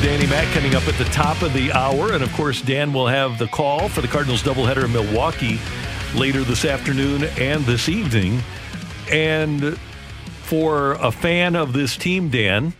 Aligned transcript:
With 0.00 0.08
Danny 0.08 0.26
Mac 0.26 0.46
coming 0.54 0.74
up 0.74 0.86
at 0.88 0.94
the 0.94 1.04
top 1.06 1.42
of 1.42 1.52
the 1.52 1.72
hour. 1.72 2.12
And 2.12 2.22
of 2.22 2.32
course, 2.34 2.62
Dan 2.62 2.92
will 2.92 3.06
have 3.06 3.38
the 3.38 3.46
call 3.46 3.88
for 3.88 4.00
the 4.00 4.08
Cardinals 4.08 4.42
doubleheader 4.42 4.84
in 4.84 4.92
Milwaukee 4.92 5.58
later 6.14 6.42
this 6.42 6.64
afternoon 6.64 7.24
and 7.38 7.64
this 7.64 7.88
evening. 7.88 8.40
And 9.10 9.78
for 10.42 10.92
a 10.92 11.10
fan 11.10 11.56
of 11.56 11.72
this 11.72 11.96
team, 11.96 12.30
Dan, 12.30 12.72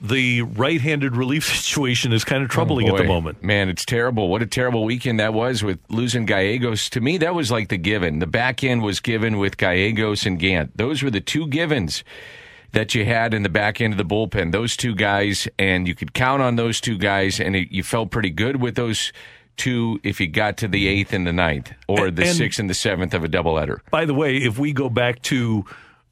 the 0.00 0.42
right 0.42 0.80
handed 0.80 1.16
relief 1.16 1.44
situation 1.56 2.12
is 2.12 2.24
kind 2.24 2.42
of 2.42 2.50
oh, 2.50 2.54
troubling 2.54 2.90
Oh, 2.90 2.94
at 2.94 2.98
the 2.98 3.04
moment. 3.08 3.42
Man, 3.42 3.68
it's 3.68 3.84
terrible. 3.84 4.28
What 4.28 4.42
a 4.42 4.46
terrible 4.46 4.84
weekend 4.84 5.20
that 5.20 5.34
was 5.34 5.62
with 5.62 5.78
losing 5.88 6.24
Gallegos. 6.24 6.88
To 6.90 7.00
me, 7.00 7.18
that 7.18 7.34
was 7.34 7.50
like 7.50 7.68
the 7.68 7.78
given. 7.78 8.18
The 8.18 8.26
back 8.26 8.64
end 8.64 8.82
was 8.82 9.00
given 9.00 9.38
with 9.38 9.56
Gallegos 9.56 10.26
and 10.26 10.38
Gant. 10.38 10.76
Those 10.76 11.02
were 11.02 11.10
the 11.10 11.20
two 11.20 11.46
givens 11.46 12.04
that 12.72 12.94
you 12.94 13.04
had 13.04 13.34
in 13.34 13.42
the 13.42 13.48
back 13.48 13.80
end 13.80 13.92
of 13.92 13.98
the 13.98 14.04
bullpen. 14.04 14.50
Those 14.52 14.76
two 14.76 14.94
guys, 14.94 15.46
and 15.58 15.86
you 15.86 15.94
could 15.94 16.14
count 16.14 16.42
on 16.42 16.56
those 16.56 16.80
two 16.80 16.96
guys, 16.98 17.38
and 17.40 17.54
it, 17.54 17.70
you 17.70 17.82
felt 17.82 18.10
pretty 18.10 18.30
good 18.30 18.56
with 18.60 18.74
those 18.76 19.12
two 19.56 20.00
if 20.02 20.20
you 20.20 20.26
got 20.26 20.56
to 20.58 20.68
the 20.68 20.88
eighth 20.88 21.12
and 21.12 21.26
the 21.26 21.32
ninth, 21.32 21.72
or 21.86 22.10
the 22.10 22.22
And- 22.26 22.36
sixth 22.36 22.58
and 22.58 22.70
the 22.70 22.74
seventh 22.74 23.12
of 23.14 23.22
a 23.24 23.28
double 23.28 23.54
doubleheader. 23.54 23.78
By 23.90 24.04
the 24.06 24.14
way, 24.14 24.36
if 24.38 24.58
we 24.58 24.72
go 24.72 24.88
back 24.88 25.20
to 25.22 25.64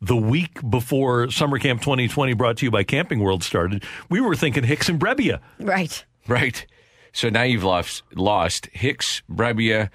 the 0.03 0.17
week 0.17 0.59
before 0.69 1.31
Summer 1.31 1.59
Camp 1.59 1.81
2020 1.81 2.35
brought 2.35 2.59
to 2.59 2.67
you 2.67 2.71
by 2.71 2.85
Camping 2.85 3.21
World 3.21 3.43
started, 3.43 3.85
we 4.11 4.21
were 4.21 4.35
thinking 4.37 4.65
Hicks 4.65 4.89
and 4.89 5.01
Brebbia. 5.01 5.41
Right. 5.59 6.05
Right. 6.27 6.67
So 7.13 7.29
now 7.31 7.43
you've 7.43 7.65
lost 7.65 8.03
lost 8.15 8.67
Hicks, 8.73 9.23
Brebbia, 9.31 9.91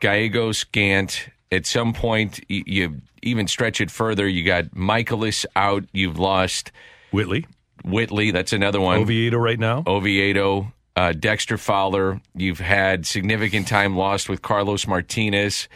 Gallegos, 0.00 0.64
Gant. 0.64 1.28
At 1.54 1.66
some 1.66 1.92
point, 1.92 2.40
y- 2.50 2.62
you 2.66 3.00
even 3.22 3.48
stretch 3.48 3.80
it 3.80 3.90
further. 3.90 4.26
You 4.28 4.44
got 4.44 4.66
Mikolas 4.74 5.46
out. 5.56 5.84
You've 5.92 6.18
lost 6.18 6.70
Whitley, 7.12 7.46
Whitley. 7.84 8.30
That's 8.30 8.52
another 8.52 8.80
one. 8.80 8.98
Oviedo 8.98 9.38
right 9.38 9.58
now. 9.58 9.82
Oviedo, 9.86 10.72
uh, 10.96 11.12
Dexter 11.12 11.56
Fowler. 11.56 12.20
You've 12.34 12.60
had 12.60 13.06
significant 13.06 13.66
time 13.68 13.96
lost 13.96 14.28
with 14.28 14.42
Carlos 14.42 14.86
Martinez. 14.86 15.68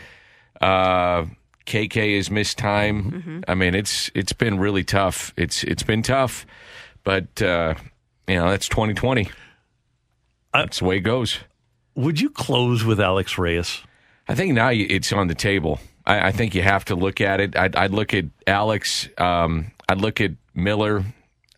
Uh, 0.61 1.27
KK 1.67 2.17
has 2.17 2.31
missed 2.31 2.59
time. 2.59 3.45
I 3.47 3.55
mean, 3.55 3.75
it's 3.75 4.11
it's 4.15 4.33
been 4.33 4.59
really 4.59 4.85
tough. 4.85 5.33
It's 5.37 5.63
it's 5.65 5.83
been 5.83 6.03
tough, 6.03 6.47
but 7.05 7.41
uh, 7.42 7.75
you 8.27 8.37
know 8.37 8.51
that's 8.51 8.69
2020. 8.69 9.29
That's 10.53 10.79
the 10.79 10.85
way 10.87 10.97
it 10.97 11.01
goes. 11.01 11.39
Would 11.95 12.20
you 12.20 12.31
close 12.31 12.85
with 12.85 13.01
Alex 13.01 13.39
Reyes? 13.39 13.83
I 14.28 14.34
think 14.34 14.52
now 14.52 14.68
it's 14.70 15.12
on 15.12 15.28
the 15.28 15.34
table. 15.34 15.80
I, 16.06 16.28
I 16.28 16.33
think 16.33 16.55
you 16.55 16.62
have 16.62 16.84
to 16.86 16.94
look 16.94 17.20
at 17.20 17.40
it. 17.40 17.56
I'd, 17.56 17.74
I'd 17.77 17.92
look 17.92 18.12
at 18.12 18.27
Alex. 18.46 19.08
Um, 19.16 19.72
I'd 19.89 20.00
look 20.00 20.20
at 20.20 20.33
Miller. 20.55 21.05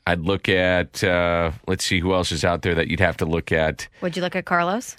I'd 0.06 0.20
look 0.20 0.48
at 0.48 1.02
uh, 1.04 1.52
let's 1.66 1.84
see 1.84 2.00
who 2.00 2.14
else 2.14 2.32
is 2.32 2.44
out 2.44 2.62
there 2.62 2.74
that 2.74 2.88
you'd 2.88 3.00
have 3.00 3.16
to 3.18 3.26
look 3.26 3.52
at. 3.52 3.88
Would 4.00 4.16
you 4.16 4.22
look 4.22 4.36
at 4.36 4.44
Carlos? 4.44 4.96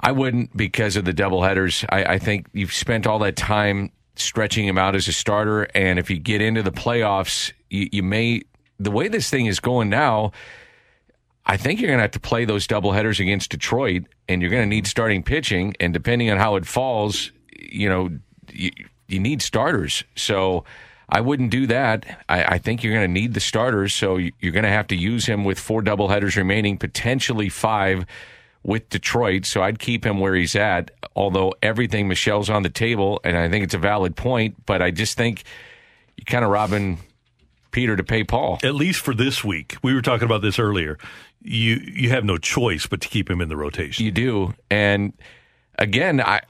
I 0.00 0.12
wouldn't 0.12 0.56
because 0.56 0.96
of 0.96 1.04
the 1.04 1.12
doubleheaders. 1.12 1.84
I, 1.90 2.14
I 2.14 2.18
think 2.18 2.46
you've 2.52 2.72
spent 2.72 3.06
all 3.06 3.18
that 3.20 3.36
time 3.36 3.92
stretching 4.16 4.66
him 4.66 4.78
out 4.78 4.94
as 4.94 5.08
a 5.08 5.12
starter, 5.12 5.64
and 5.74 5.98
if 5.98 6.10
you 6.10 6.18
get 6.18 6.40
into 6.40 6.62
the 6.62 6.72
playoffs, 6.72 7.52
you, 7.68 7.88
you 7.92 8.02
may. 8.02 8.42
The 8.78 8.90
way 8.90 9.08
this 9.08 9.28
thing 9.28 9.44
is 9.44 9.60
going 9.60 9.90
now, 9.90 10.32
I 11.46 11.56
think 11.56 11.80
you're 11.80 11.88
going 11.88 11.98
to 11.98 12.02
have 12.02 12.10
to 12.12 12.20
play 12.20 12.44
those 12.44 12.66
doubleheaders 12.66 13.18
against 13.18 13.50
Detroit, 13.50 14.04
and 14.28 14.40
you're 14.40 14.50
going 14.50 14.62
to 14.62 14.68
need 14.68 14.86
starting 14.86 15.22
pitching. 15.22 15.74
And 15.80 15.92
depending 15.92 16.30
on 16.30 16.38
how 16.38 16.56
it 16.56 16.66
falls, 16.66 17.32
you 17.58 17.88
know, 17.88 18.10
you, 18.52 18.70
you 19.08 19.18
need 19.18 19.42
starters. 19.42 20.04
So 20.16 20.64
I 21.08 21.20
wouldn't 21.20 21.50
do 21.50 21.66
that. 21.66 22.22
I, 22.28 22.44
I 22.44 22.58
think 22.58 22.84
you're 22.84 22.94
going 22.94 23.08
to 23.08 23.20
need 23.20 23.34
the 23.34 23.40
starters. 23.40 23.92
So 23.94 24.16
you- 24.16 24.32
you're 24.40 24.52
going 24.52 24.64
to 24.64 24.68
have 24.70 24.86
to 24.88 24.96
use 24.96 25.26
him 25.26 25.44
with 25.44 25.58
four 25.58 25.82
doubleheaders 25.82 26.36
remaining, 26.36 26.78
potentially 26.78 27.48
five 27.48 28.06
with 28.62 28.88
Detroit. 28.90 29.46
So 29.46 29.62
I'd 29.62 29.78
keep 29.78 30.04
him 30.04 30.20
where 30.20 30.34
he's 30.34 30.54
at. 30.54 30.90
Although 31.16 31.54
everything 31.62 32.06
Michelle's 32.06 32.50
on 32.50 32.62
the 32.62 32.68
table, 32.70 33.20
and 33.24 33.36
I 33.36 33.48
think 33.48 33.64
it's 33.64 33.74
a 33.74 33.78
valid 33.78 34.14
point, 34.14 34.66
but 34.66 34.82
I 34.82 34.90
just 34.90 35.16
think 35.16 35.42
you're 36.16 36.26
kind 36.26 36.44
of 36.44 36.50
robbing 36.50 36.98
Peter 37.70 37.96
to 37.96 38.02
pay 38.04 38.24
Paul. 38.24 38.58
At 38.62 38.74
least 38.74 39.00
for 39.00 39.14
this 39.14 39.44
week. 39.44 39.76
We 39.82 39.94
were 39.94 40.02
talking 40.02 40.24
about 40.24 40.42
this 40.42 40.58
earlier. 40.58 40.98
You 41.42 41.76
you 41.94 42.10
have 42.10 42.24
no 42.24 42.36
choice 42.36 42.86
but 42.86 43.00
to 43.00 43.08
keep 43.08 43.30
him 43.30 43.40
in 43.40 43.48
the 43.48 43.56
rotation. 43.56 44.04
You 44.04 44.10
do, 44.10 44.54
and 44.70 45.12
again, 45.78 46.20
I 46.20 46.42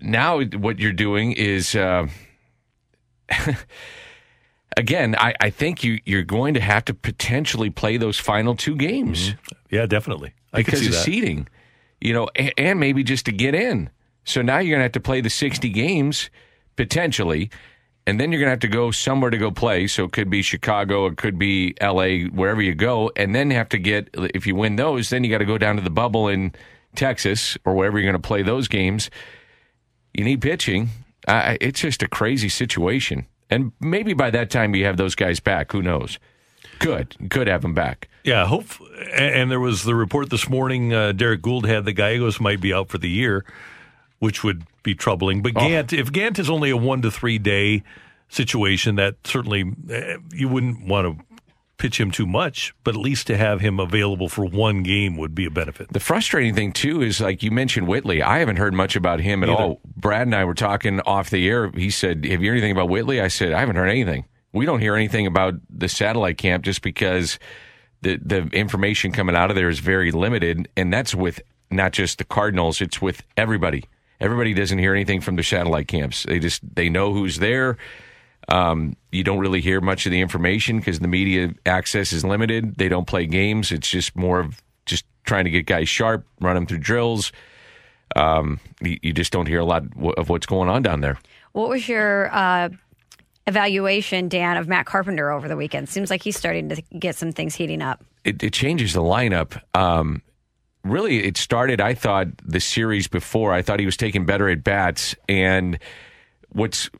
now 0.00 0.42
what 0.42 0.78
you're 0.78 0.92
doing 0.92 1.32
is. 1.32 1.74
Uh, 1.74 2.08
Again, 4.76 5.16
I, 5.18 5.34
I 5.40 5.50
think 5.50 5.82
you, 5.82 5.98
you're 6.04 6.22
going 6.22 6.54
to 6.54 6.60
have 6.60 6.84
to 6.84 6.94
potentially 6.94 7.68
play 7.68 7.96
those 7.96 8.18
final 8.18 8.54
two 8.54 8.76
games 8.76 9.34
Yeah, 9.70 9.86
definitely. 9.86 10.34
I 10.52 10.58
because 10.58 10.86
of 10.86 10.92
that. 10.92 11.04
seeding, 11.04 11.48
you 12.00 12.12
know, 12.12 12.28
and, 12.36 12.52
and 12.56 12.78
maybe 12.80 13.02
just 13.02 13.26
to 13.26 13.32
get 13.32 13.56
in. 13.56 13.90
So 14.24 14.40
now 14.40 14.58
you're 14.58 14.70
going 14.76 14.78
to 14.80 14.84
have 14.84 14.92
to 14.92 15.00
play 15.00 15.20
the 15.20 15.30
60 15.30 15.68
games 15.70 16.30
potentially, 16.76 17.50
and 18.08 18.18
then 18.18 18.32
you're 18.32 18.38
going 18.38 18.46
to 18.46 18.52
have 18.52 18.60
to 18.60 18.68
go 18.68 18.90
somewhere 18.90 19.28
to 19.28 19.36
go 19.36 19.50
play. 19.50 19.86
So 19.86 20.04
it 20.04 20.12
could 20.12 20.30
be 20.30 20.40
Chicago, 20.40 21.04
it 21.08 21.18
could 21.18 21.38
be 21.38 21.74
LA, 21.78 22.26
wherever 22.30 22.62
you 22.62 22.74
go, 22.74 23.12
and 23.16 23.34
then 23.34 23.50
have 23.50 23.68
to 23.68 23.78
get 23.78 24.08
if 24.14 24.46
you 24.46 24.54
win 24.54 24.76
those, 24.76 25.10
then 25.10 25.24
you 25.24 25.30
got 25.30 25.38
to 25.38 25.44
go 25.44 25.58
down 25.58 25.76
to 25.76 25.82
the 25.82 25.90
bubble 25.90 26.26
in 26.26 26.54
Texas 26.96 27.58
or 27.66 27.74
wherever 27.74 27.98
you're 27.98 28.10
going 28.10 28.20
to 28.20 28.26
play 28.26 28.40
those 28.40 28.66
games. 28.66 29.10
You 30.14 30.24
need 30.24 30.40
pitching. 30.40 30.88
I 31.28 31.58
it's 31.60 31.80
just 31.80 32.02
a 32.02 32.08
crazy 32.08 32.48
situation, 32.48 33.26
and 33.50 33.72
maybe 33.78 34.14
by 34.14 34.30
that 34.30 34.48
time 34.48 34.74
you 34.74 34.86
have 34.86 34.96
those 34.96 35.14
guys 35.14 35.38
back. 35.38 35.70
Who 35.72 35.82
knows? 35.82 36.18
Could 36.78 37.14
could 37.28 37.46
have 37.46 37.60
them 37.60 37.74
back. 37.74 38.08
Yeah, 38.24 38.46
hope. 38.46 38.68
And 39.12 39.34
and 39.34 39.50
there 39.50 39.60
was 39.60 39.84
the 39.84 39.94
report 39.94 40.30
this 40.30 40.48
morning. 40.48 40.94
Uh, 40.94 41.12
Derrick 41.12 41.42
Goold 41.42 41.66
had 41.66 41.84
the 41.84 41.92
Gallegos 41.92 42.40
might 42.40 42.62
be 42.62 42.72
out 42.72 42.88
for 42.88 42.96
the 42.96 43.10
year, 43.10 43.44
which 44.18 44.42
would 44.44 44.64
be 44.82 44.94
troubling. 44.94 45.42
But 45.42 45.52
Oh. 45.56 45.60
Gant, 45.60 45.92
if 45.92 46.10
Gant 46.12 46.38
is 46.38 46.50
only 46.50 46.70
a 46.70 46.76
one 46.76 47.02
to 47.02 47.10
three 47.10 47.38
day 47.38 47.82
situation, 48.28 48.96
that 48.96 49.16
certainly 49.24 49.64
uh, 49.92 50.18
you 50.32 50.48
wouldn't 50.48 50.86
want 50.86 51.18
to 51.18 51.24
pitch 51.78 52.00
him 52.00 52.10
too 52.10 52.26
much. 52.26 52.74
But 52.84 52.94
at 52.96 53.00
least 53.00 53.26
to 53.28 53.36
have 53.36 53.60
him 53.60 53.78
available 53.78 54.28
for 54.28 54.44
one 54.44 54.82
game 54.82 55.16
would 55.16 55.34
be 55.34 55.44
a 55.46 55.50
benefit. 55.50 55.92
The 55.92 56.00
frustrating 56.00 56.54
thing 56.54 56.72
too 56.72 57.00
is 57.02 57.20
like 57.20 57.42
you 57.42 57.50
mentioned 57.50 57.86
Whitley. 57.86 58.22
I 58.22 58.38
haven't 58.38 58.56
heard 58.56 58.74
much 58.74 58.96
about 58.96 59.20
him 59.20 59.42
at 59.42 59.48
all. 59.48 59.80
Brad 59.96 60.22
and 60.26 60.34
I 60.34 60.44
were 60.44 60.54
talking 60.54 61.00
off 61.02 61.30
the 61.30 61.48
air. 61.48 61.70
He 61.70 61.90
said, 61.90 62.24
"Have 62.24 62.42
you 62.42 62.48
heard 62.50 62.56
anything 62.58 62.72
about 62.72 62.88
Whitley?" 62.88 63.20
I 63.20 63.28
said, 63.28 63.52
"I 63.52 63.60
haven't 63.60 63.76
heard 63.76 63.88
anything. 63.88 64.24
We 64.52 64.66
don't 64.66 64.80
hear 64.80 64.96
anything 64.96 65.26
about 65.26 65.54
the 65.70 65.88
satellite 65.88 66.38
camp 66.38 66.64
just 66.64 66.82
because 66.82 67.38
the 68.02 68.18
the 68.24 68.48
information 68.52 69.12
coming 69.12 69.36
out 69.36 69.50
of 69.50 69.56
there 69.56 69.68
is 69.68 69.78
very 69.78 70.10
limited, 70.10 70.68
and 70.76 70.92
that's 70.92 71.14
with 71.14 71.40
not 71.70 71.92
just 71.92 72.18
the 72.18 72.24
Cardinals. 72.24 72.80
It's 72.80 73.00
with 73.00 73.22
everybody. 73.36 73.84
Everybody 74.20 74.54
doesn't 74.54 74.78
hear 74.78 74.94
anything 74.94 75.20
from 75.20 75.36
the 75.36 75.42
satellite 75.42 75.88
camps. 75.88 76.24
They 76.24 76.38
just 76.38 76.62
they 76.74 76.88
know 76.88 77.12
who's 77.12 77.38
there." 77.38 77.76
Um, 78.48 78.96
you 79.12 79.24
don't 79.24 79.38
really 79.38 79.60
hear 79.60 79.80
much 79.80 80.06
of 80.06 80.12
the 80.12 80.20
information 80.20 80.78
because 80.78 81.00
the 81.00 81.08
media 81.08 81.52
access 81.66 82.12
is 82.12 82.24
limited. 82.24 82.76
They 82.76 82.88
don't 82.88 83.06
play 83.06 83.26
games. 83.26 83.70
It's 83.70 83.88
just 83.88 84.16
more 84.16 84.40
of 84.40 84.62
just 84.86 85.04
trying 85.24 85.44
to 85.44 85.50
get 85.50 85.66
guys 85.66 85.88
sharp, 85.88 86.26
run 86.40 86.54
them 86.54 86.66
through 86.66 86.78
drills. 86.78 87.30
Um, 88.16 88.58
you, 88.80 88.98
you 89.02 89.12
just 89.12 89.32
don't 89.32 89.46
hear 89.46 89.60
a 89.60 89.66
lot 89.66 89.84
of 90.16 90.30
what's 90.30 90.46
going 90.46 90.70
on 90.70 90.82
down 90.82 91.02
there. 91.02 91.18
What 91.52 91.68
was 91.68 91.86
your 91.88 92.34
uh, 92.34 92.70
evaluation, 93.46 94.28
Dan, 94.28 94.56
of 94.56 94.66
Matt 94.66 94.86
Carpenter 94.86 95.30
over 95.30 95.46
the 95.46 95.56
weekend? 95.56 95.90
Seems 95.90 96.08
like 96.08 96.22
he's 96.22 96.36
starting 96.36 96.70
to 96.70 96.82
get 96.98 97.16
some 97.16 97.32
things 97.32 97.54
heating 97.54 97.82
up. 97.82 98.02
It, 98.24 98.42
it 98.42 98.54
changes 98.54 98.94
the 98.94 99.02
lineup. 99.02 99.60
Um, 99.74 100.22
really, 100.90 101.24
it 101.24 101.36
started. 101.36 101.80
I 101.80 101.94
thought 101.94 102.28
the 102.44 102.60
series 102.60 103.08
before. 103.08 103.52
I 103.52 103.62
thought 103.62 103.80
he 103.80 103.86
was 103.86 103.96
taking 103.96 104.26
better 104.26 104.48
at 104.48 104.64
bats, 104.64 105.14
and 105.28 105.78
what's 106.50 106.90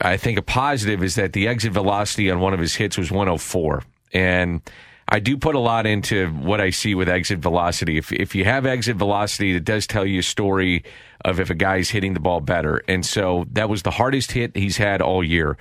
I 0.00 0.16
think 0.16 0.38
a 0.38 0.42
positive 0.42 1.02
is 1.02 1.14
that 1.16 1.32
the 1.32 1.48
exit 1.48 1.72
velocity 1.72 2.30
on 2.30 2.40
one 2.40 2.54
of 2.54 2.60
his 2.60 2.74
hits 2.74 2.98
was 2.98 3.10
104, 3.10 3.82
and 4.12 4.60
I 5.08 5.18
do 5.18 5.36
put 5.36 5.54
a 5.54 5.58
lot 5.58 5.86
into 5.86 6.28
what 6.28 6.60
I 6.60 6.70
see 6.70 6.94
with 6.94 7.08
exit 7.08 7.38
velocity. 7.38 7.98
If 7.98 8.12
if 8.12 8.34
you 8.34 8.44
have 8.44 8.66
exit 8.66 8.96
velocity, 8.96 9.54
it 9.54 9.64
does 9.64 9.86
tell 9.86 10.06
you 10.06 10.20
a 10.20 10.22
story 10.22 10.84
of 11.24 11.40
if 11.40 11.50
a 11.50 11.54
guy's 11.54 11.90
hitting 11.90 12.14
the 12.14 12.20
ball 12.20 12.40
better, 12.40 12.82
and 12.88 13.04
so 13.04 13.46
that 13.52 13.68
was 13.68 13.82
the 13.82 13.90
hardest 13.90 14.32
hit 14.32 14.56
he's 14.56 14.76
had 14.76 15.02
all 15.02 15.22
year. 15.22 15.56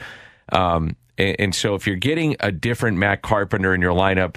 Um, 0.51 0.95
and, 1.17 1.35
and 1.39 1.55
so 1.55 1.75
if 1.75 1.87
you're 1.87 1.95
getting 1.95 2.35
a 2.39 2.51
different 2.51 2.97
Matt 2.97 3.21
Carpenter 3.21 3.73
in 3.73 3.81
your 3.81 3.93
lineup 3.93 4.35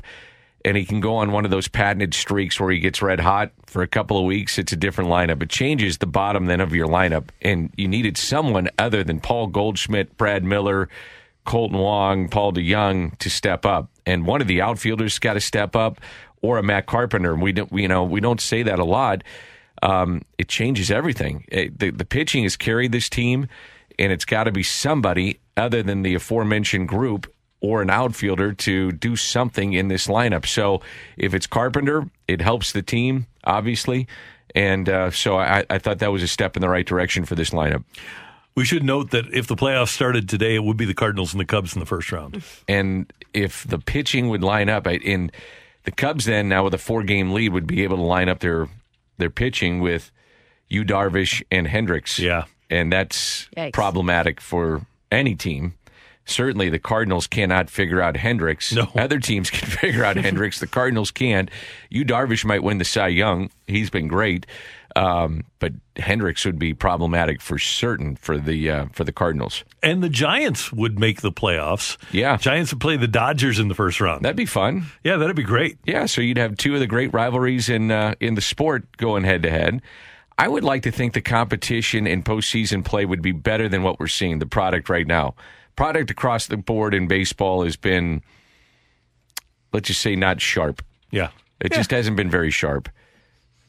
and 0.64 0.76
he 0.76 0.84
can 0.84 1.00
go 1.00 1.16
on 1.16 1.32
one 1.32 1.44
of 1.44 1.50
those 1.50 1.68
patented 1.68 2.14
streaks 2.14 2.58
where 2.58 2.70
he 2.70 2.78
gets 2.78 3.02
red 3.02 3.20
hot 3.20 3.52
for 3.66 3.82
a 3.82 3.86
couple 3.86 4.18
of 4.18 4.24
weeks, 4.24 4.58
it's 4.58 4.72
a 4.72 4.76
different 4.76 5.10
lineup. 5.10 5.42
It 5.42 5.50
changes 5.50 5.98
the 5.98 6.06
bottom 6.06 6.46
then 6.46 6.60
of 6.60 6.74
your 6.74 6.88
lineup, 6.88 7.28
and 7.42 7.70
you 7.76 7.86
needed 7.86 8.16
someone 8.16 8.70
other 8.78 9.04
than 9.04 9.20
Paul 9.20 9.48
Goldschmidt, 9.48 10.16
Brad 10.16 10.42
Miller, 10.42 10.88
Kolten 11.46 11.78
Wong, 11.78 12.28
Paul 12.28 12.52
DeJong 12.52 13.18
to 13.18 13.28
step 13.28 13.66
up, 13.66 13.90
and 14.06 14.26
one 14.26 14.40
of 14.40 14.46
the 14.46 14.62
outfielders 14.62 15.18
got 15.18 15.34
to 15.34 15.40
step 15.40 15.76
up, 15.76 16.00
or 16.40 16.58
a 16.58 16.62
Matt 16.62 16.86
Carpenter. 16.86 17.34
We 17.34 17.52
don't, 17.52 17.72
you 17.72 17.88
know, 17.88 18.04
we 18.04 18.20
don't 18.20 18.40
say 18.40 18.62
that 18.62 18.78
a 18.78 18.84
lot. 18.84 19.22
Um, 19.82 20.22
it 20.38 20.48
changes 20.48 20.90
everything. 20.90 21.44
It, 21.48 21.78
the, 21.78 21.90
the 21.90 22.04
pitching 22.04 22.44
has 22.44 22.56
carried 22.56 22.92
this 22.92 23.10
team, 23.10 23.48
and 23.98 24.12
it's 24.12 24.24
got 24.24 24.44
to 24.44 24.52
be 24.52 24.62
somebody 24.62 25.40
other 25.56 25.82
than 25.82 26.02
the 26.02 26.14
aforementioned 26.14 26.88
group 26.88 27.33
or 27.64 27.80
an 27.80 27.88
outfielder 27.88 28.52
to 28.52 28.92
do 28.92 29.16
something 29.16 29.72
in 29.72 29.88
this 29.88 30.06
lineup. 30.06 30.44
So 30.44 30.82
if 31.16 31.32
it's 31.32 31.46
Carpenter, 31.46 32.04
it 32.28 32.42
helps 32.42 32.72
the 32.72 32.82
team, 32.82 33.26
obviously. 33.44 34.06
And 34.54 34.88
uh, 34.88 35.10
so 35.10 35.38
I, 35.38 35.64
I 35.70 35.78
thought 35.78 35.98
that 36.00 36.12
was 36.12 36.22
a 36.22 36.28
step 36.28 36.56
in 36.56 36.60
the 36.60 36.68
right 36.68 36.86
direction 36.86 37.24
for 37.24 37.34
this 37.34 37.50
lineup. 37.50 37.84
We 38.54 38.64
should 38.64 38.84
note 38.84 39.10
that 39.12 39.32
if 39.32 39.46
the 39.46 39.56
playoffs 39.56 39.88
started 39.88 40.28
today, 40.28 40.54
it 40.54 40.62
would 40.62 40.76
be 40.76 40.84
the 40.84 40.94
Cardinals 40.94 41.32
and 41.32 41.40
the 41.40 41.46
Cubs 41.46 41.74
in 41.74 41.80
the 41.80 41.86
first 41.86 42.12
round. 42.12 42.44
And 42.68 43.10
if 43.32 43.66
the 43.66 43.78
pitching 43.78 44.28
would 44.28 44.44
line 44.44 44.68
up, 44.68 44.86
in 44.86 45.32
the 45.84 45.90
Cubs 45.90 46.26
then 46.26 46.48
now 46.48 46.64
with 46.64 46.74
a 46.74 46.78
four 46.78 47.02
game 47.02 47.32
lead 47.32 47.52
would 47.52 47.66
be 47.66 47.82
able 47.82 47.96
to 47.96 48.02
line 48.02 48.28
up 48.28 48.40
their 48.40 48.68
their 49.16 49.30
pitching 49.30 49.80
with 49.80 50.10
you 50.68 50.84
Darvish 50.84 51.42
and 51.50 51.66
Hendricks. 51.66 52.18
Yeah. 52.18 52.44
And 52.68 52.92
that's 52.92 53.48
Yikes. 53.56 53.72
problematic 53.72 54.40
for 54.40 54.86
any 55.10 55.34
team. 55.34 55.74
Certainly, 56.26 56.70
the 56.70 56.78
Cardinals 56.78 57.26
cannot 57.26 57.68
figure 57.68 58.00
out 58.00 58.16
Hendricks. 58.16 58.72
No. 58.72 58.88
Other 58.96 59.18
teams 59.18 59.50
can 59.50 59.68
figure 59.68 60.04
out 60.04 60.16
Hendricks. 60.16 60.58
The 60.60 60.66
Cardinals 60.66 61.10
can't. 61.10 61.50
Yu 61.90 62.04
Darvish 62.04 62.44
might 62.44 62.62
win 62.62 62.78
the 62.78 62.84
Cy 62.84 63.08
Young. 63.08 63.50
He's 63.66 63.90
been 63.90 64.08
great, 64.08 64.46
um, 64.96 65.44
but 65.58 65.72
Hendricks 65.96 66.44
would 66.44 66.58
be 66.58 66.72
problematic 66.72 67.40
for 67.42 67.58
certain 67.58 68.16
for 68.16 68.38
the 68.38 68.70
uh, 68.70 68.86
for 68.92 69.04
the 69.04 69.12
Cardinals. 69.12 69.64
And 69.82 70.02
the 70.02 70.08
Giants 70.08 70.72
would 70.72 70.98
make 70.98 71.20
the 71.20 71.32
playoffs. 71.32 71.98
Yeah. 72.10 72.36
Giants 72.38 72.72
would 72.72 72.80
play 72.80 72.96
the 72.96 73.08
Dodgers 73.08 73.58
in 73.58 73.68
the 73.68 73.74
first 73.74 74.00
round. 74.00 74.24
That'd 74.24 74.36
be 74.36 74.46
fun. 74.46 74.86
yeah, 75.02 75.16
that'd 75.16 75.36
be 75.36 75.42
great. 75.42 75.78
Yeah, 75.84 76.06
so 76.06 76.20
you'd 76.22 76.38
have 76.38 76.56
two 76.56 76.74
of 76.74 76.80
the 76.80 76.86
great 76.86 77.12
rivalries 77.12 77.68
in 77.68 77.90
uh, 77.90 78.14
in 78.20 78.34
the 78.34 78.40
sport 78.40 78.96
going 78.96 79.24
head 79.24 79.42
to 79.42 79.50
head. 79.50 79.82
I 80.36 80.48
would 80.48 80.64
like 80.64 80.82
to 80.82 80.90
think 80.90 81.12
the 81.12 81.20
competition 81.20 82.06
in 82.08 82.22
postseason 82.24 82.84
play 82.84 83.04
would 83.04 83.22
be 83.22 83.30
better 83.32 83.68
than 83.68 83.82
what 83.84 84.00
we're 84.00 84.08
seeing. 84.08 84.40
The 84.40 84.46
product 84.46 84.88
right 84.88 85.06
now, 85.06 85.34
product 85.76 86.10
across 86.10 86.46
the 86.46 86.56
board 86.56 86.94
in 86.94 87.06
baseball 87.08 87.64
has 87.64 87.76
been, 87.76 88.22
let's 89.72 89.88
just 89.88 90.00
say, 90.00 90.16
not 90.16 90.40
sharp. 90.40 90.82
Yeah. 91.10 91.30
It 91.60 91.72
Yeah. 91.72 91.78
just 91.78 91.90
hasn't 91.90 92.16
been 92.16 92.30
very 92.30 92.50
sharp. 92.50 92.88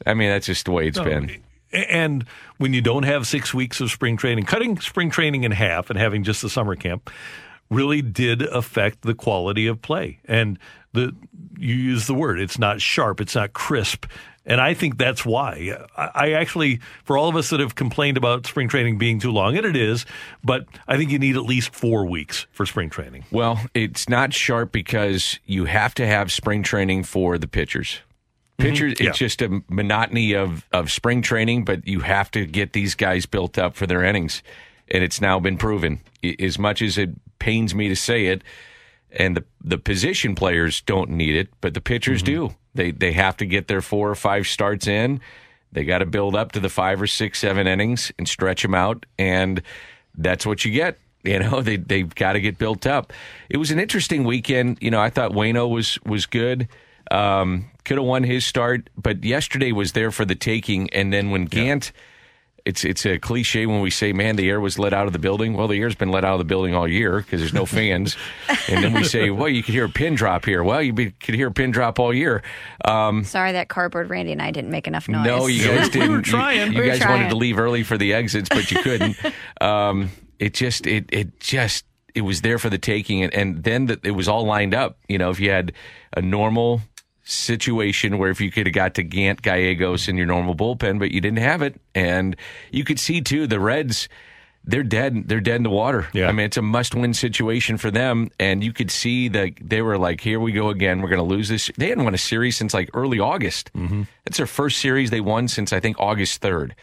I 0.06 0.14
mean, 0.14 0.28
that's 0.28 0.46
just 0.46 0.64
the 0.66 0.72
way 0.72 0.86
it's 0.88 0.98
been. 1.00 1.42
And 1.72 2.24
when 2.58 2.72
you 2.74 2.80
don't 2.80 3.02
have 3.04 3.26
six 3.26 3.52
weeks 3.52 3.80
of 3.80 3.90
spring 3.90 4.16
training, 4.16 4.44
cutting 4.44 4.78
spring 4.80 5.10
training 5.10 5.44
in 5.44 5.52
half 5.52 5.90
and 5.90 5.98
having 5.98 6.22
just 6.22 6.42
the 6.42 6.48
summer 6.50 6.76
camp 6.76 7.10
really 7.70 8.02
did 8.02 8.42
affect 8.42 9.02
the 9.02 9.14
quality 9.14 9.66
of 9.66 9.82
play. 9.82 10.20
And 10.26 10.58
the 10.92 11.14
you 11.58 11.74
use 11.74 12.06
the 12.06 12.14
word, 12.14 12.38
it's 12.38 12.58
not 12.58 12.80
sharp, 12.80 13.20
it's 13.20 13.34
not 13.34 13.52
crisp. 13.52 14.06
And 14.48 14.60
I 14.60 14.74
think 14.74 14.96
that's 14.96 15.26
why. 15.26 15.76
I 15.96 16.10
I 16.14 16.32
actually, 16.32 16.78
for 17.04 17.18
all 17.18 17.28
of 17.28 17.34
us 17.34 17.50
that 17.50 17.58
have 17.58 17.74
complained 17.74 18.16
about 18.16 18.46
spring 18.46 18.68
training 18.68 18.96
being 18.96 19.18
too 19.18 19.32
long, 19.32 19.56
and 19.56 19.66
it 19.66 19.74
is, 19.74 20.06
but 20.44 20.66
I 20.86 20.96
think 20.96 21.10
you 21.10 21.18
need 21.18 21.36
at 21.36 21.42
least 21.42 21.74
four 21.74 22.04
weeks 22.06 22.46
for 22.52 22.64
spring 22.64 22.88
training. 22.88 23.24
Well, 23.32 23.60
it's 23.74 24.08
not 24.08 24.32
sharp 24.32 24.70
because 24.70 25.40
you 25.46 25.64
have 25.64 25.94
to 25.96 26.06
have 26.06 26.30
spring 26.30 26.62
training 26.62 27.02
for 27.04 27.38
the 27.38 27.48
pitchers. 27.48 28.00
Pitchers, 28.58 28.94
Mm-hmm. 28.94 29.02
Yeah. 29.02 29.10
it's 29.10 29.18
just 29.18 29.42
a 29.42 29.60
monotony 29.68 30.32
of, 30.34 30.64
of 30.72 30.90
spring 30.90 31.20
training, 31.22 31.64
but 31.64 31.86
you 31.86 32.00
have 32.00 32.30
to 32.30 32.46
get 32.46 32.72
these 32.72 32.94
guys 32.94 33.26
built 33.26 33.58
up 33.58 33.74
for 33.74 33.86
their 33.86 34.02
innings. 34.02 34.42
And 34.88 35.02
it's 35.04 35.20
now 35.20 35.40
been 35.40 35.58
proven. 35.58 36.00
As 36.38 36.58
much 36.58 36.80
as 36.80 36.96
it 36.96 37.10
pains 37.40 37.74
me 37.74 37.88
to 37.88 37.96
say 37.96 38.26
it, 38.26 38.42
and 39.10 39.36
the, 39.36 39.44
the 39.62 39.76
position 39.78 40.34
players 40.36 40.80
don't 40.82 41.10
need 41.10 41.34
it, 41.34 41.48
but 41.60 41.74
the 41.74 41.80
pitchers 41.80 42.22
Mm-hmm. 42.22 42.46
do. 42.48 42.54
They, 42.76 42.90
they 42.92 43.12
have 43.12 43.36
to 43.38 43.46
get 43.46 43.68
their 43.68 43.82
four 43.82 44.10
or 44.10 44.14
five 44.14 44.46
starts 44.46 44.86
in. 44.86 45.20
They 45.72 45.84
got 45.84 45.98
to 45.98 46.06
build 46.06 46.36
up 46.36 46.52
to 46.52 46.60
the 46.60 46.68
five 46.68 47.02
or 47.02 47.06
six, 47.06 47.40
seven 47.40 47.66
innings 47.66 48.12
and 48.18 48.28
stretch 48.28 48.62
them 48.62 48.74
out. 48.74 49.04
And 49.18 49.62
that's 50.16 50.46
what 50.46 50.64
you 50.64 50.72
get. 50.72 50.98
You 51.26 51.40
know, 51.40 51.60
they 51.60 51.76
they've 51.76 52.14
got 52.14 52.34
to 52.34 52.40
get 52.40 52.56
built 52.56 52.86
up. 52.86 53.12
It 53.48 53.56
was 53.56 53.72
an 53.72 53.80
interesting 53.80 54.22
weekend. 54.22 54.78
You 54.80 54.92
know, 54.92 55.00
I 55.00 55.10
thought 55.10 55.32
Wayno 55.32 55.68
was 55.68 55.98
was 56.04 56.24
good. 56.24 56.68
Um, 57.10 57.68
could 57.84 57.96
have 57.96 58.06
won 58.06 58.22
his 58.22 58.46
start, 58.46 58.90
but 58.96 59.24
yesterday 59.24 59.72
was 59.72 59.90
there 59.90 60.12
for 60.12 60.24
the 60.24 60.36
taking. 60.36 60.88
And 60.90 61.12
then 61.12 61.30
when 61.30 61.46
Gant, 61.46 61.90
it's 62.66 62.84
it's 62.84 63.06
a 63.06 63.18
cliche 63.18 63.64
when 63.64 63.80
we 63.80 63.90
say, 63.90 64.12
"Man, 64.12 64.36
the 64.36 64.50
air 64.50 64.60
was 64.60 64.78
let 64.78 64.92
out 64.92 65.06
of 65.06 65.12
the 65.14 65.18
building." 65.18 65.54
Well, 65.54 65.68
the 65.68 65.80
air's 65.80 65.94
been 65.94 66.10
let 66.10 66.24
out 66.24 66.32
of 66.34 66.38
the 66.38 66.44
building 66.44 66.74
all 66.74 66.86
year 66.86 67.18
because 67.20 67.40
there's 67.40 67.54
no 67.54 67.64
fans. 67.80 68.16
and 68.68 68.84
then 68.84 68.92
we 68.92 69.04
say, 69.04 69.30
"Well, 69.30 69.48
you 69.48 69.62
could 69.62 69.72
hear 69.72 69.84
a 69.86 69.88
pin 69.88 70.14
drop 70.16 70.44
here." 70.44 70.62
Well, 70.64 70.82
you 70.82 70.92
be, 70.92 71.12
could 71.12 71.34
hear 71.36 71.46
a 71.48 71.52
pin 71.52 71.70
drop 71.70 71.98
all 71.98 72.12
year. 72.12 72.42
Um, 72.84 73.24
Sorry 73.24 73.52
that 73.52 73.68
cardboard 73.68 74.10
Randy 74.10 74.32
and 74.32 74.42
I 74.42 74.50
didn't 74.50 74.70
make 74.70 74.86
enough 74.86 75.08
noise. 75.08 75.24
no, 75.24 75.46
you 75.46 75.64
guys 75.64 75.88
didn't. 75.88 76.02
we 76.08 76.14
were 76.14 76.16
You- 76.16 76.22
trying. 76.22 76.72
You, 76.72 76.80
We 76.80 76.86
were 76.90 76.96
guys 76.96 77.06
wanted 77.08 77.30
to 77.30 77.36
leave 77.36 77.58
early 77.58 77.84
for 77.84 77.96
the 77.96 78.12
exits, 78.14 78.48
but 78.48 78.70
you 78.70 78.82
couldn't. 78.82 79.16
um, 79.60 80.10
it 80.38 80.52
just, 80.52 80.86
it, 80.86 81.06
it 81.12 81.40
just, 81.40 81.84
it 82.14 82.20
was 82.22 82.42
there 82.42 82.58
for 82.58 82.68
the 82.68 82.78
taking, 82.78 83.22
and, 83.22 83.32
and 83.32 83.62
then 83.64 83.86
the, 83.86 84.00
it 84.02 84.10
was 84.10 84.26
all 84.28 84.44
lined 84.44 84.74
up. 84.74 84.98
You 85.08 85.18
know, 85.18 85.30
if 85.30 85.38
you 85.40 85.50
had 85.50 85.72
a 86.16 86.20
normal 86.20 86.80
situation 87.28 88.18
where 88.18 88.30
if 88.30 88.40
you 88.40 88.50
could 88.50 88.66
have 88.66 88.74
got 88.74 88.94
to 88.94 89.02
Gant 89.02 89.42
Gallegos 89.42 90.08
in 90.08 90.16
your 90.16 90.26
normal 90.26 90.54
bullpen, 90.54 90.98
but 90.98 91.10
you 91.10 91.20
didn't 91.20 91.38
have 91.38 91.60
it, 91.60 91.80
and 91.94 92.36
you 92.70 92.84
could 92.84 92.98
see 92.98 93.20
too 93.20 93.46
the 93.46 93.60
Reds. 93.60 94.08
They're 94.68 94.82
dead. 94.82 95.28
They're 95.28 95.40
dead 95.40 95.56
in 95.56 95.62
the 95.62 95.70
water. 95.70 96.08
Yeah. 96.12 96.26
I 96.26 96.32
mean, 96.32 96.46
it's 96.46 96.56
a 96.56 96.62
must-win 96.62 97.14
situation 97.14 97.76
for 97.76 97.88
them, 97.88 98.30
and 98.40 98.64
you 98.64 98.72
could 98.72 98.90
see 98.90 99.28
that 99.28 99.52
they 99.60 99.80
were 99.80 99.96
like, 99.96 100.20
"Here 100.20 100.40
we 100.40 100.50
go 100.50 100.70
again. 100.70 101.02
We're 101.02 101.08
going 101.08 101.20
to 101.20 101.34
lose 101.34 101.48
this." 101.48 101.70
They 101.76 101.88
hadn't 101.88 102.02
won 102.02 102.14
a 102.14 102.18
series 102.18 102.56
since 102.56 102.74
like 102.74 102.90
early 102.92 103.20
August. 103.20 103.72
Mm-hmm. 103.74 104.02
That's 104.24 104.38
their 104.38 104.46
first 104.48 104.78
series 104.78 105.10
they 105.10 105.20
won 105.20 105.46
since 105.46 105.72
I 105.72 105.78
think 105.78 106.00
August 106.00 106.40
third. 106.40 106.74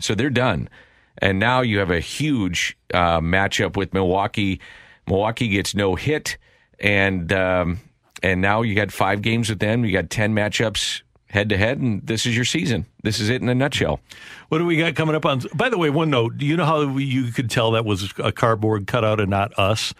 So 0.00 0.14
they're 0.14 0.28
done, 0.28 0.68
and 1.16 1.38
now 1.38 1.62
you 1.62 1.78
have 1.78 1.90
a 1.90 2.00
huge 2.00 2.76
uh, 2.92 3.20
matchup 3.20 3.74
with 3.74 3.94
Milwaukee. 3.94 4.60
Milwaukee 5.06 5.48
gets 5.48 5.74
no 5.74 5.94
hit, 5.94 6.36
and 6.78 7.32
um, 7.32 7.80
and 8.24 8.40
now 8.40 8.62
you 8.62 8.74
got 8.74 8.90
five 8.90 9.20
games 9.20 9.50
with 9.50 9.58
them. 9.58 9.84
You 9.84 9.92
got 9.92 10.08
ten 10.08 10.34
matchups 10.34 11.02
head 11.28 11.50
to 11.50 11.58
head, 11.58 11.78
and 11.78 12.04
this 12.06 12.24
is 12.24 12.34
your 12.34 12.46
season. 12.46 12.86
This 13.02 13.20
is 13.20 13.28
it 13.28 13.42
in 13.42 13.50
a 13.50 13.54
nutshell. 13.54 14.00
What 14.48 14.58
do 14.58 14.64
we 14.64 14.78
got 14.78 14.94
coming 14.94 15.14
up 15.14 15.26
on? 15.26 15.42
By 15.54 15.68
the 15.68 15.76
way, 15.76 15.90
one 15.90 16.08
note: 16.08 16.38
Do 16.38 16.46
you 16.46 16.56
know 16.56 16.64
how 16.64 16.96
you 16.96 17.30
could 17.32 17.50
tell 17.50 17.72
that 17.72 17.84
was 17.84 18.14
a 18.18 18.32
cardboard 18.32 18.86
cutout 18.86 19.20
and 19.20 19.28
not 19.28 19.56
us? 19.58 19.92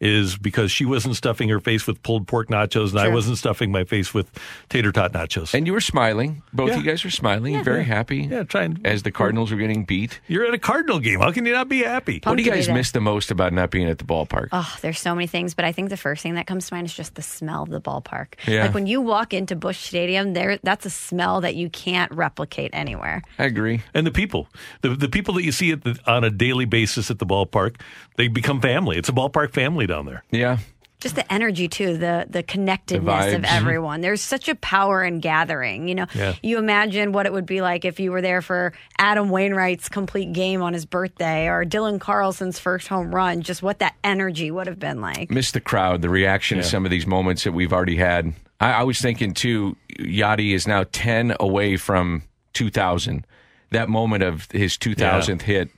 Is 0.00 0.38
because 0.38 0.72
she 0.72 0.86
wasn't 0.86 1.14
stuffing 1.14 1.50
her 1.50 1.60
face 1.60 1.86
with 1.86 2.02
pulled 2.02 2.26
pork 2.26 2.48
nachos, 2.48 2.90
and 2.92 3.00
I 3.00 3.08
wasn't 3.08 3.36
stuffing 3.36 3.70
my 3.70 3.84
face 3.84 4.14
with 4.14 4.30
tater 4.70 4.92
tot 4.92 5.12
nachos. 5.12 5.52
And 5.52 5.66
you 5.66 5.74
were 5.74 5.80
smiling. 5.82 6.42
Both 6.54 6.70
Yeah. 6.70 6.76
you 6.78 6.82
guys 6.84 7.04
were 7.04 7.10
smiling, 7.10 7.62
very 7.62 7.84
happy. 7.84 8.22
yeah, 8.30 8.44
trying. 8.44 8.80
As 8.82 9.02
the 9.02 9.10
Cardinals 9.10 9.50
were 9.50 9.58
getting 9.58 9.84
beat. 9.84 10.18
You're 10.26 10.46
at 10.46 10.54
a 10.54 10.58
Cardinal 10.58 11.00
game. 11.00 11.20
How 11.20 11.32
can 11.32 11.44
you 11.44 11.52
not 11.52 11.68
be 11.68 11.80
happy? 11.82 12.20
What 12.24 12.38
do 12.38 12.42
you 12.42 12.50
guys 12.50 12.66
miss 12.70 12.92
the 12.92 13.00
most 13.02 13.30
about 13.30 13.52
not 13.52 13.70
being 13.70 13.90
at 13.90 13.98
the 13.98 14.04
ballpark? 14.04 14.48
Oh, 14.52 14.74
there's 14.80 14.98
so 14.98 15.14
many 15.14 15.26
things, 15.26 15.52
but 15.54 15.66
I 15.66 15.72
think 15.72 15.90
the 15.90 15.98
first 15.98 16.22
thing 16.22 16.34
that 16.36 16.46
comes 16.46 16.68
to 16.68 16.74
mind 16.74 16.86
is 16.86 16.94
just 16.94 17.14
the 17.16 17.22
smell 17.22 17.64
of 17.64 17.68
the 17.68 17.80
ballpark. 17.82 18.28
Yeah. 18.46 18.62
Like 18.64 18.74
when 18.74 18.86
you 18.86 19.02
walk 19.02 19.34
into 19.34 19.54
Busch 19.54 19.80
Stadium, 19.80 20.32
there 20.32 20.58
that's 20.62 20.86
a 20.86 20.90
smell 20.90 21.42
that 21.42 21.56
you 21.56 21.68
can't 21.68 22.10
replicate 22.12 22.70
anywhere. 22.72 23.20
I 23.38 23.44
agree. 23.44 23.82
and 23.92 24.06
the 24.06 24.12
people, 24.12 24.48
the 24.80 24.90
the 24.96 25.10
people 25.10 25.34
that 25.34 25.44
you 25.44 25.52
see 25.52 25.72
at 25.72 25.84
the, 25.84 25.98
on 26.06 26.24
a 26.24 26.30
daily 26.30 26.64
basis 26.64 27.10
at 27.10 27.18
the 27.18 27.26
ballpark, 27.26 27.76
they 28.16 28.28
become 28.28 28.62
family. 28.62 28.96
It's 28.96 29.10
a 29.10 29.12
ballpark 29.12 29.52
family 29.52 29.86
down 29.90 30.06
there. 30.06 30.24
Yeah. 30.30 30.56
Just 31.00 31.14
the 31.14 31.32
energy 31.32 31.66
too, 31.66 31.96
the 31.96 32.26
the 32.28 32.42
connectedness 32.42 33.32
of 33.32 33.44
everyone. 33.44 34.02
There's 34.02 34.20
such 34.20 34.50
a 34.50 34.54
power 34.54 35.02
in 35.02 35.20
gathering. 35.20 35.88
You 35.88 35.94
know, 35.94 36.06
Yeah. 36.14 36.34
you 36.42 36.58
imagine 36.58 37.12
what 37.12 37.24
it 37.24 37.32
would 37.32 37.46
be 37.46 37.62
like 37.62 37.86
if 37.86 37.98
you 37.98 38.12
were 38.12 38.20
there 38.20 38.42
for 38.42 38.74
Adam 38.98 39.30
Wainwright's 39.30 39.88
complete 39.88 40.32
game 40.34 40.60
on 40.60 40.74
his 40.74 40.84
birthday 40.84 41.46
or 41.48 41.64
Dylan 41.64 41.98
Carlson's 42.00 42.58
first 42.58 42.88
home 42.88 43.14
run. 43.14 43.40
Just 43.40 43.62
what 43.62 43.78
that 43.78 43.94
energy 44.04 44.50
would 44.50 44.66
have 44.66 44.78
been 44.78 45.00
like. 45.00 45.30
Miss 45.30 45.52
the 45.52 45.60
crowd, 45.60 46.02
the 46.02 46.10
reaction 46.10 46.58
to 46.58 46.64
some 46.64 46.84
of 46.84 46.90
these 46.90 47.06
moments 47.06 47.44
that 47.44 47.52
we've 47.52 47.72
already 47.72 47.96
had. 47.96 48.34
I, 48.60 48.72
I 48.72 48.82
was 48.82 49.00
thinking 49.00 49.32
too, 49.32 49.78
Yadi 49.98 50.52
is 50.52 50.68
now 50.68 50.84
10 50.92 51.34
away 51.40 51.78
from 51.78 52.24
2,000. 52.52 53.26
That 53.70 53.88
moment 53.88 54.22
of 54.22 54.50
his 54.50 54.76
2000th 54.76 55.42
hit. 55.42 55.70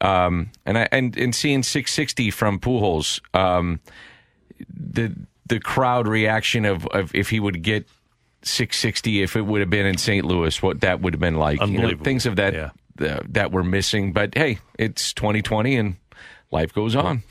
Um, 0.00 0.50
and 0.64 0.78
I 0.78 0.88
and, 0.90 1.16
and 1.16 1.34
seeing 1.34 1.62
660 1.62 2.30
from 2.30 2.58
Pujols, 2.58 3.20
um, 3.34 3.80
the 4.68 5.14
the 5.46 5.60
crowd 5.60 6.06
reaction 6.08 6.64
of, 6.64 6.86
of 6.88 7.14
if 7.14 7.30
he 7.30 7.40
would 7.40 7.62
get 7.62 7.86
660, 8.42 9.22
if 9.22 9.36
it 9.36 9.42
would 9.42 9.60
have 9.60 9.70
been 9.70 9.86
in 9.86 9.98
St. 9.98 10.24
Louis, 10.24 10.62
what 10.62 10.80
that 10.80 11.00
would 11.00 11.12
have 11.14 11.20
been 11.20 11.34
like. 11.36 11.60
You 11.60 11.78
know, 11.78 11.88
things 12.04 12.24
of 12.26 12.36
that 12.36 12.54
Yeah. 12.54 12.70
uh, 13.00 13.20
that 13.30 13.52
were 13.52 13.64
missing. 13.64 14.12
But 14.12 14.34
hey, 14.34 14.58
it's 14.78 15.12
2020 15.12 15.76
and 15.76 15.96
life 16.50 16.72
goes 16.72 16.96
on. 16.96 17.22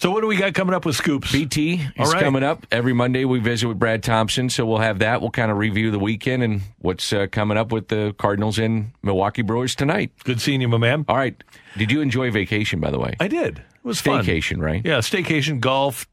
So 0.00 0.10
what 0.10 0.22
do 0.22 0.26
we 0.26 0.36
got 0.36 0.54
coming 0.54 0.74
up 0.74 0.86
with 0.86 0.96
scoops? 0.96 1.30
BT 1.30 1.74
is 1.74 2.10
right. 2.14 2.22
coming 2.22 2.42
up 2.42 2.66
every 2.72 2.94
Monday. 2.94 3.26
We 3.26 3.38
visit 3.38 3.68
with 3.68 3.78
Brad 3.78 4.02
Thompson, 4.02 4.48
so 4.48 4.64
we'll 4.64 4.78
have 4.78 5.00
that. 5.00 5.20
We'll 5.20 5.30
kind 5.30 5.50
of 5.50 5.58
review 5.58 5.90
the 5.90 5.98
weekend 5.98 6.42
and 6.42 6.62
what's 6.78 7.12
uh, 7.12 7.26
coming 7.30 7.58
up 7.58 7.70
with 7.70 7.88
the 7.88 8.14
Cardinals 8.16 8.58
and 8.58 8.92
Milwaukee 9.02 9.42
Brewers 9.42 9.74
tonight. 9.74 10.10
Good 10.24 10.40
seeing 10.40 10.62
you, 10.62 10.68
my 10.68 10.78
man. 10.78 11.04
All 11.06 11.18
right. 11.18 11.36
Did 11.76 11.92
you 11.92 12.00
enjoy 12.00 12.30
vacation, 12.30 12.80
by 12.80 12.90
the 12.90 12.98
way? 12.98 13.14
I 13.20 13.28
did. 13.28 13.58
It 13.58 13.64
was 13.82 14.00
fun. 14.00 14.24
Staycation, 14.24 14.62
right? 14.62 14.80
Yeah, 14.82 15.00
staycation, 15.00 15.60
golf, 15.60 16.08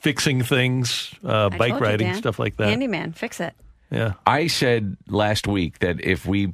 fixing 0.00 0.42
things, 0.42 1.14
uh, 1.24 1.50
bike 1.50 1.70
told 1.70 1.82
you, 1.82 1.86
riding, 1.86 2.14
stuff 2.14 2.40
like 2.40 2.56
that. 2.56 2.68
Handyman, 2.68 3.12
fix 3.12 3.38
it. 3.38 3.54
Yeah. 3.92 4.14
I 4.26 4.48
said 4.48 4.96
last 5.06 5.46
week 5.46 5.78
that 5.78 6.00
if 6.00 6.26
we 6.26 6.52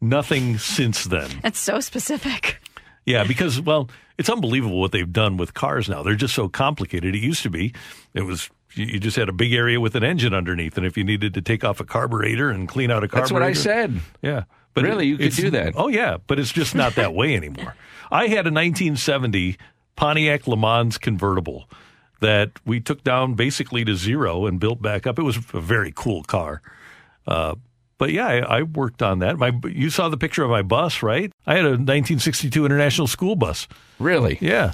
Nothing 0.00 0.58
since 0.58 1.04
then. 1.04 1.30
That's 1.42 1.58
so 1.58 1.80
specific. 1.80 2.60
Yeah, 3.04 3.24
because 3.24 3.60
well, 3.60 3.90
it's 4.16 4.30
unbelievable 4.30 4.80
what 4.80 4.92
they've 4.92 5.12
done 5.12 5.36
with 5.36 5.54
cars 5.54 5.88
now. 5.88 6.02
They're 6.02 6.14
just 6.14 6.34
so 6.34 6.48
complicated. 6.48 7.14
It 7.14 7.18
used 7.18 7.42
to 7.42 7.50
be 7.50 7.74
it 8.14 8.22
was 8.22 8.50
you 8.74 8.86
you 8.86 9.00
just 9.00 9.16
had 9.16 9.28
a 9.28 9.32
big 9.32 9.52
area 9.52 9.80
with 9.80 9.94
an 9.94 10.04
engine 10.04 10.32
underneath, 10.32 10.76
and 10.76 10.86
if 10.86 10.96
you 10.96 11.04
needed 11.04 11.34
to 11.34 11.42
take 11.42 11.64
off 11.64 11.80
a 11.80 11.84
carburetor 11.84 12.50
and 12.50 12.68
clean 12.68 12.90
out 12.90 13.04
a 13.04 13.08
carburetor, 13.08 13.22
That's 13.22 13.32
what 13.32 13.42
I 13.42 13.52
said. 13.52 14.00
Yeah, 14.22 14.44
but 14.74 14.84
Really? 14.84 15.06
You 15.06 15.18
could 15.18 15.32
do 15.32 15.50
that? 15.50 15.74
Oh 15.76 15.88
yeah, 15.88 16.18
but 16.26 16.38
it's 16.38 16.52
just 16.52 16.74
not 16.74 16.94
that 16.94 17.14
way 17.14 17.34
anymore. 17.34 17.74
I 18.10 18.22
had 18.22 18.46
a 18.46 18.52
1970 18.52 19.56
Pontiac 19.96 20.46
Le 20.46 20.56
Mans 20.56 20.98
convertible 20.98 21.68
that 22.20 22.52
we 22.64 22.80
took 22.80 23.02
down 23.02 23.34
basically 23.34 23.84
to 23.84 23.94
zero 23.94 24.46
and 24.46 24.60
built 24.60 24.80
back 24.80 25.06
up. 25.06 25.18
It 25.18 25.22
was 25.22 25.36
a 25.36 25.60
very 25.60 25.92
cool 25.94 26.22
car. 26.22 26.62
Uh, 27.26 27.56
but 27.98 28.12
yeah, 28.12 28.26
I, 28.26 28.58
I 28.58 28.62
worked 28.62 29.02
on 29.02 29.18
that. 29.18 29.38
My 29.38 29.52
you 29.64 29.90
saw 29.90 30.08
the 30.08 30.16
picture 30.16 30.42
of 30.42 30.50
my 30.50 30.62
bus, 30.62 31.02
right? 31.02 31.32
I 31.46 31.54
had 31.54 31.64
a 31.64 31.70
1962 31.70 32.64
International 32.64 33.06
School 33.06 33.36
bus. 33.36 33.68
Really? 33.98 34.38
Yeah, 34.40 34.72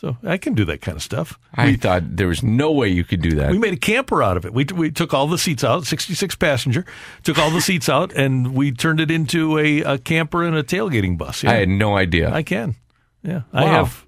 so 0.00 0.16
I 0.24 0.38
can 0.38 0.54
do 0.54 0.64
that 0.64 0.80
kind 0.80 0.96
of 0.96 1.02
stuff. 1.02 1.38
I 1.54 1.76
thought 1.76 2.16
there 2.16 2.28
was 2.28 2.42
no 2.42 2.72
way 2.72 2.88
you 2.88 3.04
could 3.04 3.20
do 3.20 3.32
that. 3.32 3.50
We 3.50 3.58
made 3.58 3.74
a 3.74 3.78
camper 3.78 4.22
out 4.22 4.38
of 4.38 4.46
it. 4.46 4.54
We 4.54 4.64
we 4.74 4.90
took 4.90 5.12
all 5.12 5.26
the 5.26 5.36
seats 5.36 5.62
out, 5.62 5.84
66 5.84 6.36
passenger, 6.36 6.86
took 7.22 7.38
all 7.38 7.50
the 7.50 7.60
seats 7.60 7.86
out, 7.86 8.10
and 8.14 8.54
we 8.54 8.72
turned 8.72 8.98
it 9.00 9.10
into 9.10 9.58
a, 9.58 9.82
a 9.82 9.98
camper 9.98 10.42
and 10.42 10.56
a 10.56 10.62
tailgating 10.62 11.18
bus. 11.18 11.42
Yeah. 11.42 11.50
I 11.50 11.54
had 11.56 11.68
no 11.68 11.98
idea. 11.98 12.32
I 12.32 12.42
can. 12.42 12.76
Yeah, 13.22 13.42
I 13.52 13.66
have 13.66 14.06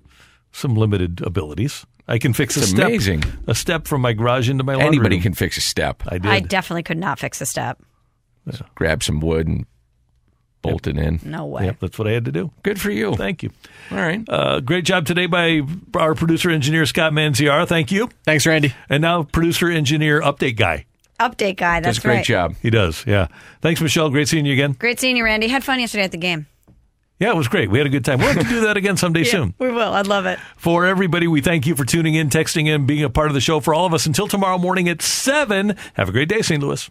some 0.50 0.74
limited 0.76 1.20
abilities. 1.20 1.84
I 2.08 2.18
can 2.18 2.32
fix 2.32 2.56
a 2.56 2.66
step, 2.66 2.88
amazing. 2.88 3.22
a 3.46 3.54
step 3.54 3.86
from 3.86 4.00
my 4.00 4.12
garage 4.12 4.50
into 4.50 4.64
my 4.64 4.72
laundry 4.74 4.88
Anybody 4.88 5.16
room. 5.16 5.22
can 5.22 5.34
fix 5.34 5.56
a 5.56 5.60
step. 5.60 6.02
I 6.06 6.18
did. 6.18 6.26
I 6.30 6.40
definitely 6.40 6.82
could 6.82 6.98
not 6.98 7.18
fix 7.18 7.40
a 7.40 7.46
step. 7.46 7.80
Grab 8.74 9.02
some 9.04 9.20
wood 9.20 9.46
and 9.46 9.66
bolt 10.62 10.86
it 10.88 10.96
in. 10.96 11.20
No 11.24 11.46
way. 11.46 11.66
Yep, 11.66 11.76
that's 11.80 11.98
what 11.98 12.08
I 12.08 12.12
had 12.12 12.24
to 12.24 12.32
do. 12.32 12.50
Good 12.64 12.80
for 12.80 12.90
you. 12.90 13.14
Thank 13.14 13.42
you. 13.44 13.50
All 13.90 13.98
right. 13.98 14.22
Uh, 14.28 14.60
great 14.60 14.84
job 14.84 15.06
today 15.06 15.26
by 15.26 15.62
our 15.94 16.14
producer 16.14 16.50
engineer 16.50 16.86
Scott 16.86 17.12
Manziar. 17.12 17.66
Thank 17.68 17.92
you. 17.92 18.08
Thanks, 18.24 18.46
Randy. 18.46 18.74
And 18.88 19.00
now 19.00 19.22
producer 19.22 19.68
engineer 19.70 20.20
update 20.20 20.56
guy. 20.56 20.86
Update 21.20 21.56
guy. 21.56 21.78
That's 21.80 21.98
Does 21.98 22.04
a 22.04 22.08
great 22.08 22.14
right. 22.16 22.24
job. 22.24 22.56
He 22.62 22.70
does. 22.70 23.04
Yeah. 23.06 23.28
Thanks, 23.60 23.80
Michelle. 23.80 24.10
Great 24.10 24.26
seeing 24.28 24.44
you 24.44 24.54
again. 24.54 24.72
Great 24.72 24.98
seeing 24.98 25.16
you, 25.16 25.22
Randy. 25.24 25.46
Had 25.46 25.62
fun 25.62 25.78
yesterday 25.78 26.02
at 26.04 26.10
the 26.10 26.18
game. 26.18 26.46
Yeah, 27.22 27.30
it 27.30 27.36
was 27.36 27.46
great. 27.46 27.70
We 27.70 27.78
had 27.78 27.86
a 27.86 27.90
good 27.90 28.04
time. 28.04 28.18
We'll 28.18 28.32
have 28.32 28.42
to 28.42 28.48
do 28.48 28.62
that 28.62 28.76
again 28.76 28.96
someday 28.96 29.22
soon. 29.34 29.54
We 29.60 29.70
will. 29.70 29.92
I'd 29.92 30.08
love 30.08 30.26
it. 30.26 30.40
For 30.56 30.86
everybody, 30.86 31.28
we 31.28 31.40
thank 31.40 31.68
you 31.68 31.76
for 31.76 31.84
tuning 31.84 32.16
in, 32.16 32.30
texting 32.30 32.66
in, 32.66 32.84
being 32.84 33.04
a 33.04 33.10
part 33.10 33.28
of 33.28 33.34
the 33.34 33.40
show. 33.40 33.60
For 33.60 33.72
all 33.72 33.86
of 33.86 33.94
us, 33.94 34.06
until 34.06 34.26
tomorrow 34.26 34.58
morning 34.58 34.88
at 34.88 35.00
7, 35.00 35.76
have 35.94 36.08
a 36.08 36.12
great 36.12 36.28
day, 36.28 36.42
St. 36.42 36.60
Louis. 36.60 36.90